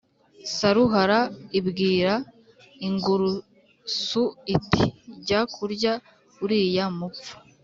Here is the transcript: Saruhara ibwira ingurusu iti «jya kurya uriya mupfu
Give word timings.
Saruhara 0.55 1.19
ibwira 1.59 2.13
ingurusu 2.87 4.23
iti 4.55 4.83
«jya 5.25 5.41
kurya 5.53 5.93
uriya 6.43 6.85
mupfu 6.97 7.33